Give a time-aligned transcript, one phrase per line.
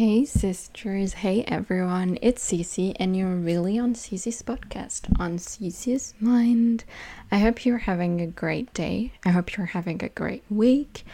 [0.00, 6.84] Hey sisters, hey everyone, it's Cece and you're really on Cece's podcast, on Cece's Mind.
[7.30, 9.12] I hope you're having a great day.
[9.26, 11.04] I hope you're having a great week.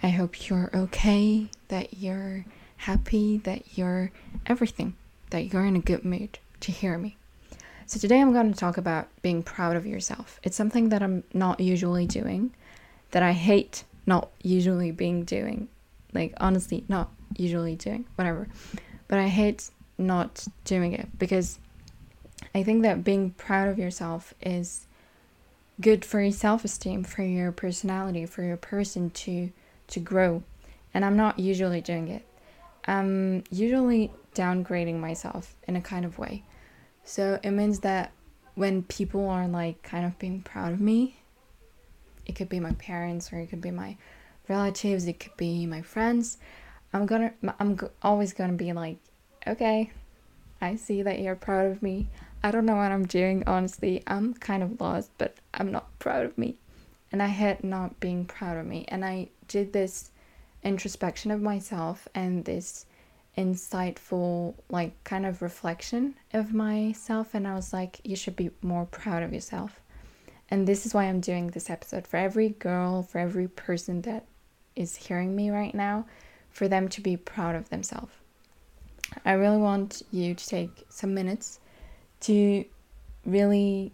[0.00, 2.44] I hope you're okay, that you're
[2.76, 4.12] happy, that you're
[4.46, 4.94] everything,
[5.30, 7.16] that you're in a good mood to hear me.
[7.86, 10.38] So today I'm going to talk about being proud of yourself.
[10.44, 12.54] It's something that I'm not usually doing,
[13.10, 15.66] that I hate not usually being doing.
[16.16, 18.48] Like honestly, not usually doing, whatever.
[19.08, 21.58] But I hate not doing it because
[22.54, 24.86] I think that being proud of yourself is
[25.80, 29.52] good for your self-esteem, for your personality, for your person to
[29.88, 30.42] to grow.
[30.94, 32.26] And I'm not usually doing it.
[32.86, 36.42] I'm usually downgrading myself in a kind of way.
[37.04, 38.12] So it means that
[38.54, 41.16] when people are like kind of being proud of me,
[42.24, 43.96] it could be my parents or it could be my
[44.48, 46.38] relatives, it could be my friends,
[46.92, 48.98] I'm gonna, I'm always gonna be like,
[49.46, 49.90] okay,
[50.60, 52.08] I see that you're proud of me.
[52.42, 54.02] I don't know what I'm doing, honestly.
[54.06, 56.56] I'm kind of lost, but I'm not proud of me.
[57.12, 58.84] And I had not being proud of me.
[58.88, 60.10] And I did this
[60.62, 62.86] introspection of myself and this
[63.36, 67.34] insightful, like, kind of reflection of myself.
[67.34, 69.80] And I was like, you should be more proud of yourself.
[70.48, 74.24] And this is why I'm doing this episode for every girl, for every person that
[74.76, 76.06] is hearing me right now
[76.50, 78.12] for them to be proud of themselves.
[79.24, 81.58] I really want you to take some minutes
[82.20, 82.64] to
[83.24, 83.92] really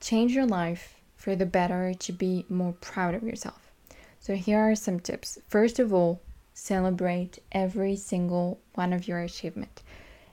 [0.00, 3.72] change your life for the better to be more proud of yourself.
[4.20, 5.38] So, here are some tips.
[5.48, 6.20] First of all,
[6.54, 9.82] celebrate every single one of your achievement.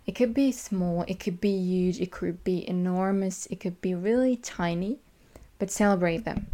[0.05, 3.93] It could be small, it could be huge, it could be enormous, it could be
[3.93, 4.99] really tiny,
[5.59, 6.47] but celebrate them.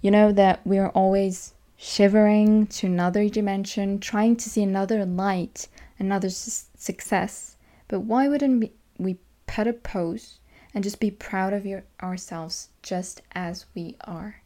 [0.00, 5.66] You know that we are always shivering to another dimension, trying to see another light,
[5.98, 7.56] another su- success.
[7.88, 10.38] But why wouldn't we put a pose
[10.72, 14.42] and just be proud of your, ourselves just as we are?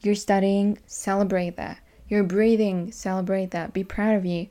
[0.00, 1.80] You're studying, celebrate that.
[2.08, 3.72] You're breathing, celebrate that.
[3.72, 4.46] Be proud of you.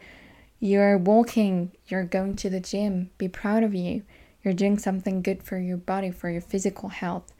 [0.59, 4.03] You're walking, you're going to the gym, be proud of you.
[4.43, 7.31] You're doing something good for your body, for your physical health.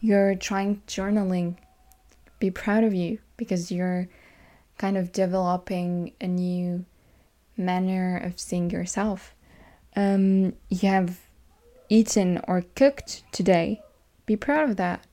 [0.00, 1.56] You're trying journaling,
[2.38, 4.08] be proud of you because you're
[4.78, 6.84] kind of developing a new
[7.56, 9.34] manner of seeing yourself.
[9.96, 11.20] Um, you have
[11.88, 13.82] eaten or cooked today,
[14.26, 15.04] be proud of that.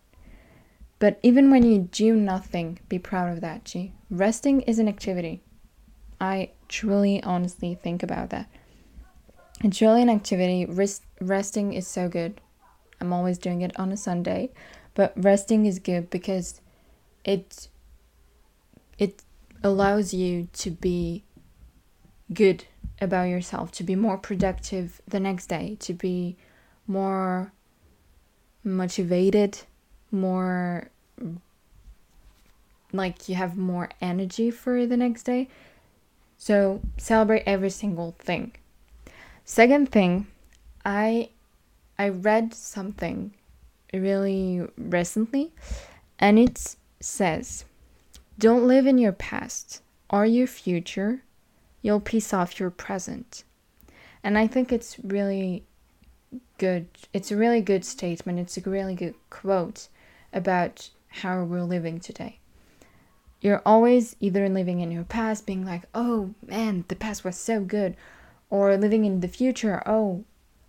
[0.99, 3.93] But even when you do nothing, be proud of that, G.
[4.09, 5.41] Resting is an activity.
[6.19, 8.47] I truly, honestly think about that.
[9.63, 10.65] It's really an activity.
[10.65, 12.39] Rest, resting is so good.
[12.99, 14.51] I'm always doing it on a Sunday,
[14.93, 16.61] but resting is good because
[17.23, 17.67] it
[19.01, 19.23] it
[19.63, 21.23] allows you to be
[22.31, 22.65] good
[23.01, 26.37] about yourself, to be more productive the next day, to be
[26.85, 27.51] more
[28.63, 29.57] motivated,
[30.11, 30.91] more
[32.93, 35.49] like you have more energy for the next day.
[36.37, 38.53] So celebrate every single thing.
[39.45, 40.27] Second thing,
[40.85, 41.29] I
[41.97, 43.33] I read something
[43.91, 45.53] really recently
[46.19, 47.65] and it says,
[48.37, 51.23] Don't live in your past or your future,
[51.81, 53.43] you'll piece off your present.
[54.23, 55.63] And I think it's really
[56.57, 56.87] good.
[57.13, 58.39] It's a really good statement.
[58.39, 59.87] It's a really good quote
[60.33, 62.39] about how we're living today.
[63.41, 67.61] You're always either living in your past, being like, oh man, the past was so
[67.61, 67.97] good,
[68.49, 70.23] or living in the future, oh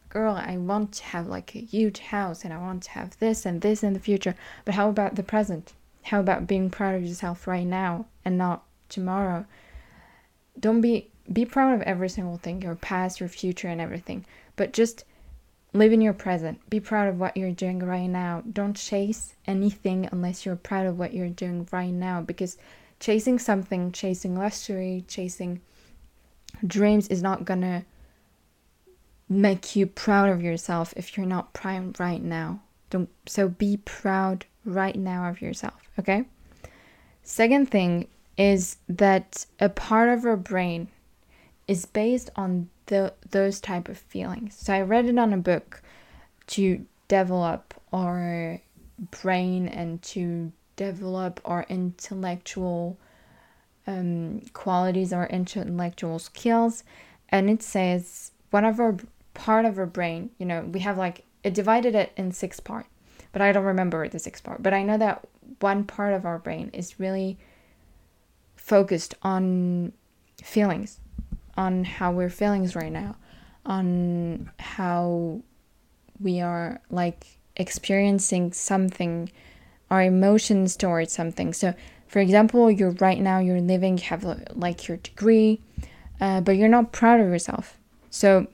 [0.08, 3.46] girl, I want to have like a huge house and I want to have this
[3.46, 4.34] and this in the future.
[4.64, 5.74] But how about the present?
[6.04, 9.46] How about being proud of yourself right now and not tomorrow?
[10.58, 14.24] Don't be be proud of every single thing, your past, your future and everything.
[14.56, 15.04] But just
[15.72, 16.68] live in your present.
[16.68, 18.42] Be proud of what you're doing right now.
[18.52, 22.58] Don't chase anything unless you're proud of what you're doing right now because
[23.00, 25.60] chasing something, chasing luxury, chasing
[26.66, 27.84] dreams is not going to
[29.28, 32.60] make you proud of yourself if you're not proud right now.
[32.90, 36.24] Don't so be proud right now of yourself, okay?
[37.22, 40.88] Second thing is that a part of our brain
[41.68, 44.56] is based on the, those type of feelings.
[44.56, 45.82] So I read it on a book
[46.48, 48.60] to develop our
[49.22, 52.98] brain and to develop our intellectual
[53.86, 56.84] um, qualities, our intellectual skills.
[57.28, 58.96] And it says one of our
[59.34, 62.88] part of our brain, you know, we have like it divided it in six parts
[63.32, 64.62] but I don't remember the sixth part.
[64.62, 65.26] But I know that
[65.60, 67.38] one part of our brain is really
[68.56, 69.92] focused on
[70.42, 71.00] feelings.
[71.56, 73.16] on how we're feeling right now,
[73.66, 75.40] on how
[76.20, 77.26] we are like
[77.56, 79.30] experiencing something,
[79.90, 81.52] our emotions towards something.
[81.52, 81.74] So,
[82.08, 84.24] for example, you're right now you're living, you have
[84.54, 85.60] like your degree,
[86.20, 87.78] uh, but you're not proud of yourself.
[88.10, 88.46] So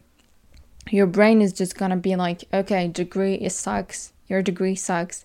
[0.91, 4.13] your brain is just gonna be like, okay, degree it sucks.
[4.29, 5.25] Your degree sucks.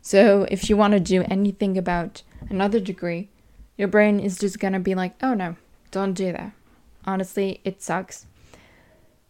[0.00, 3.30] So if you want to do anything about another degree,
[3.76, 5.56] your brain is just gonna be like, oh no,
[5.90, 6.52] don't do that.
[7.04, 8.26] Honestly, it sucks.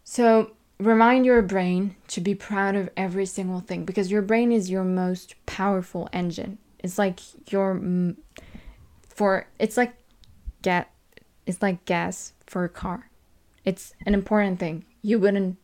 [0.03, 4.69] So remind your brain to be proud of every single thing because your brain is
[4.69, 6.57] your most powerful engine.
[6.79, 7.19] It's like
[7.51, 7.81] your
[9.07, 9.95] for it's like
[10.61, 10.91] get
[11.45, 13.09] it's like gas for a car.
[13.63, 14.85] It's an important thing.
[15.01, 15.57] You wouldn't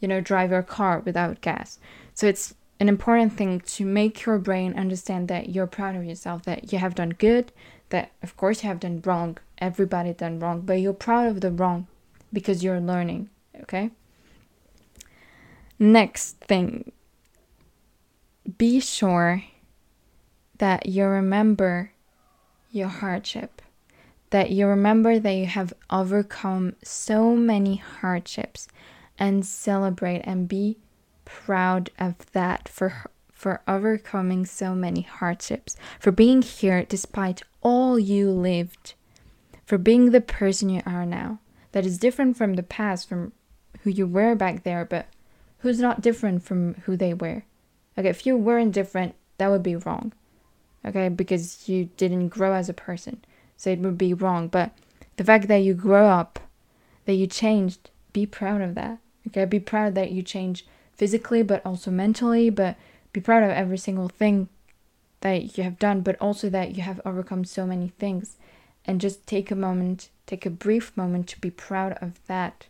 [0.00, 1.78] you know drive your car without gas.
[2.14, 6.42] So it's an important thing to make your brain understand that you're proud of yourself,
[6.42, 7.52] that you have done good,
[7.90, 9.38] that of course you have done wrong.
[9.58, 11.86] Everybody done wrong, but you're proud of the wrong
[12.32, 13.30] because you're learning,
[13.60, 13.92] okay?
[15.78, 16.90] Next thing,
[18.58, 19.44] be sure
[20.58, 21.92] that you remember
[22.72, 23.62] your hardship,
[24.30, 28.66] that you remember that you have overcome so many hardships
[29.20, 30.78] and celebrate and be
[31.44, 38.30] proud of that for for overcoming so many hardships, for being here despite all you
[38.30, 38.94] lived,
[39.66, 41.40] for being the person you are now.
[41.72, 43.32] That is different from the past, from
[43.80, 45.06] who you were back there, but
[45.58, 47.42] who's not different from who they were.
[47.98, 50.12] Okay, if you weren't different, that would be wrong.
[50.84, 53.24] Okay, because you didn't grow as a person.
[53.56, 54.46] So it would be wrong.
[54.46, 54.70] But
[55.16, 56.38] the fact that you grow up,
[57.06, 58.98] that you changed, be proud of that.
[59.26, 60.64] Okay, be proud that you changed
[61.02, 62.76] physically, but also mentally, but
[63.12, 64.48] be proud of every single thing
[65.20, 68.36] that you have done, but also that you have overcome so many things.
[68.84, 72.66] And just take a moment, take a brief moment to be proud of that.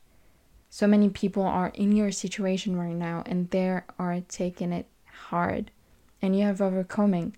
[0.71, 4.87] So many people are in your situation right now and they are taking it
[5.29, 5.71] hard.
[6.23, 7.37] And you have overcoming.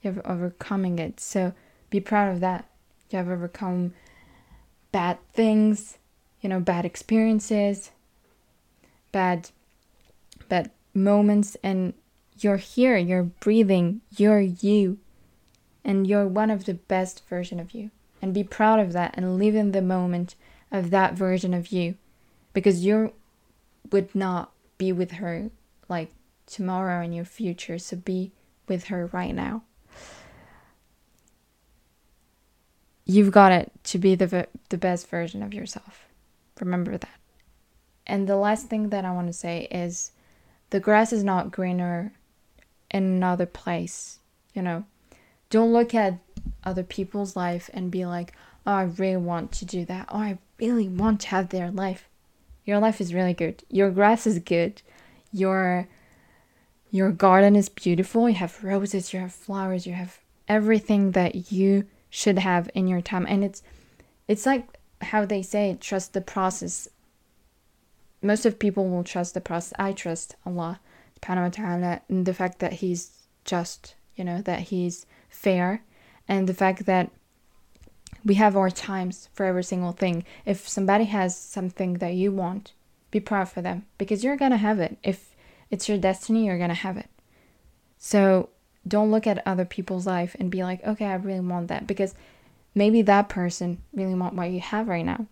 [0.00, 1.18] You have overcoming it.
[1.18, 1.54] So
[1.90, 2.68] be proud of that.
[3.10, 3.94] You have overcome
[4.92, 5.98] bad things,
[6.40, 7.90] you know, bad experiences,
[9.10, 9.50] bad
[10.48, 11.94] bad moments and
[12.38, 14.98] you're here, you're breathing, you're you.
[15.84, 17.90] And you're one of the best version of you.
[18.20, 20.34] And be proud of that and live in the moment
[20.70, 21.96] of that version of you.
[22.52, 23.12] Because you
[23.90, 25.50] would not be with her
[25.88, 26.10] like
[26.46, 27.78] tomorrow in your future.
[27.78, 28.32] So be
[28.66, 29.62] with her right now.
[33.04, 36.06] You've got it to be the the best version of yourself.
[36.60, 37.18] Remember that.
[38.06, 40.12] And the last thing that I want to say is
[40.70, 42.12] the grass is not greener
[42.90, 44.18] in another place,
[44.54, 44.84] you know.
[45.50, 46.18] Don't look at
[46.64, 48.32] other people's life and be like,
[48.66, 50.08] "Oh, I really want to do that.
[50.10, 52.08] Oh, I really want to have their life."
[52.64, 53.64] Your life is really good.
[53.70, 54.82] Your grass is good.
[55.32, 55.88] Your
[56.90, 58.28] your garden is beautiful.
[58.28, 60.18] You have roses, you have flowers, you have
[60.48, 63.26] everything that you should have in your time.
[63.28, 63.62] And it's
[64.26, 64.66] it's like
[65.00, 66.88] how they say trust the process
[68.22, 69.72] most of people will trust the process.
[69.78, 70.80] I trust Allah
[71.20, 75.82] subhanahu wa ta'ala and the fact that he's just, you know, that he's fair
[76.26, 77.10] and the fact that
[78.24, 80.24] we have our times for every single thing.
[80.44, 82.72] If somebody has something that you want,
[83.10, 84.98] be proud for them because you're going to have it.
[85.02, 85.34] If
[85.70, 87.08] it's your destiny, you're going to have it.
[87.98, 88.50] So
[88.86, 92.14] don't look at other people's life and be like, okay, I really want that because
[92.74, 95.26] maybe that person really want what you have right now.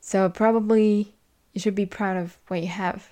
[0.00, 1.14] So probably
[1.52, 3.10] you should be proud of what you have,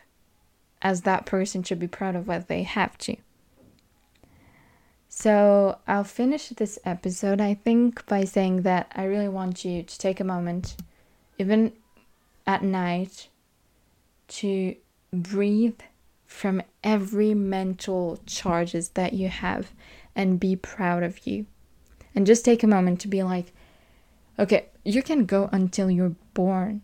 [0.82, 3.16] as that person should be proud of what they have too.
[5.08, 9.98] So I'll finish this episode, I think, by saying that I really want you to
[9.98, 10.76] take a moment,
[11.38, 11.72] even
[12.46, 13.28] at night,
[14.28, 14.76] to
[15.12, 15.80] breathe
[16.26, 19.72] from every mental charges that you have
[20.14, 21.46] and be proud of you.
[22.14, 23.52] And just take a moment to be like,
[24.38, 26.82] okay, you can go until you're born.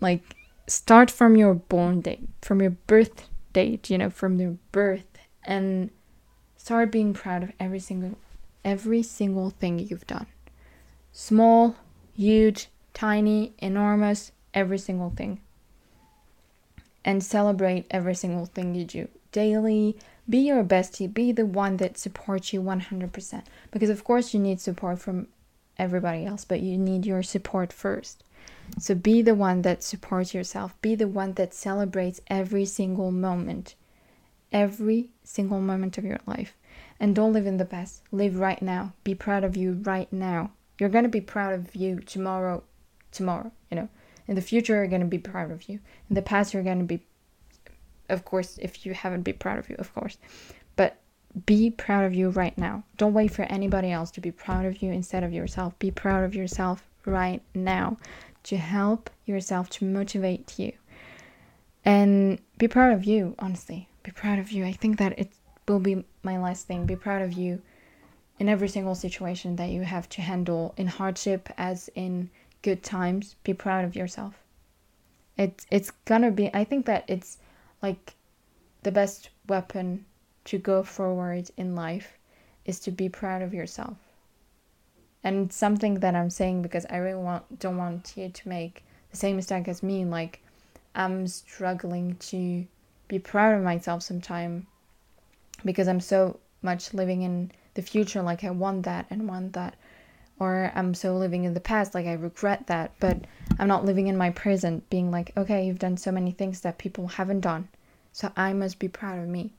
[0.00, 0.22] Like,
[0.70, 5.04] start from your born date, from your birth date, you know, from your birth
[5.44, 5.90] and
[6.56, 8.16] start being proud of every single
[8.64, 10.26] every single thing you've done.
[11.12, 11.76] Small,
[12.14, 15.40] huge, tiny, enormous, every single thing.
[17.04, 19.96] And celebrate every single thing you do daily.
[20.28, 23.42] Be your bestie, be the one that supports you 100%.
[23.70, 25.26] Because, of course, you need support from
[25.80, 28.22] everybody else, but you need your support first.
[28.78, 30.80] So be the one that supports yourself.
[30.80, 33.74] Be the one that celebrates every single moment,
[34.52, 36.54] every single moment of your life.
[37.00, 38.02] And don't live in the past.
[38.12, 38.92] Live right now.
[39.02, 40.52] Be proud of you right now.
[40.78, 42.62] You're going to be proud of you tomorrow
[43.10, 43.88] tomorrow, you know.
[44.28, 45.80] In the future, you're going to be proud of you.
[46.08, 47.00] In the past, you're going to be,
[48.08, 50.18] of course, if you haven't, been proud of you, of course.
[51.46, 52.82] Be proud of you right now.
[52.96, 55.78] Don't wait for anybody else to be proud of you instead of yourself.
[55.78, 57.98] Be proud of yourself right now
[58.44, 60.72] to help yourself to motivate you.
[61.84, 63.88] And be proud of you, honestly.
[64.02, 64.64] Be proud of you.
[64.64, 65.30] I think that it
[65.68, 66.84] will be my last thing.
[66.86, 67.62] Be proud of you
[68.38, 72.30] in every single situation that you have to handle in hardship as in
[72.62, 73.36] good times.
[73.44, 74.34] Be proud of yourself.
[75.36, 77.38] It's it's gonna be I think that it's
[77.82, 78.14] like
[78.82, 80.04] the best weapon
[80.50, 82.18] to go forward in life
[82.64, 83.96] is to be proud of yourself.
[85.22, 88.82] And it's something that I'm saying because I really want don't want you to make
[89.12, 90.04] the same mistake as me.
[90.04, 90.42] Like
[90.92, 92.66] I'm struggling to
[93.06, 94.66] be proud of myself sometime
[95.64, 99.76] because I'm so much living in the future like I want that and want that
[100.40, 103.18] or I'm so living in the past like I regret that but
[103.60, 106.78] I'm not living in my present being like okay you've done so many things that
[106.78, 107.68] people haven't done
[108.12, 109.52] so I must be proud of me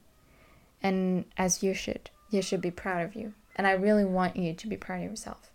[0.81, 4.53] and as you should you should be proud of you and I really want you
[4.53, 5.51] to be proud of yourself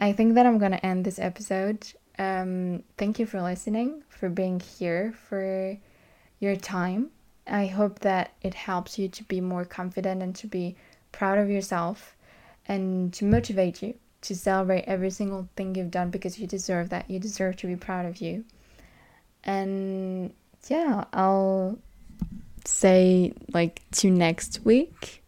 [0.00, 4.60] I think that I'm gonna end this episode um, thank you for listening for being
[4.60, 5.76] here for
[6.38, 7.10] your time
[7.46, 10.76] I hope that it helps you to be more confident and to be
[11.12, 12.16] proud of yourself
[12.66, 17.08] and to motivate you to celebrate every single thing you've done because you deserve that.
[17.10, 18.44] You deserve to be proud of you.
[19.44, 20.32] And
[20.68, 21.78] yeah, I'll
[22.64, 25.22] say like to next week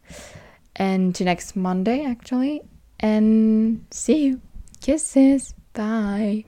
[0.75, 2.61] and to next Monday actually.
[2.99, 4.41] And see you.
[4.81, 5.53] Kisses.
[5.73, 6.45] Bye.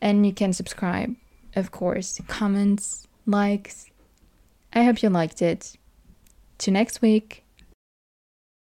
[0.00, 1.14] And you can subscribe,
[1.54, 3.88] of course, comments, likes.
[4.72, 5.76] I hope you liked it.
[6.58, 7.41] To next week.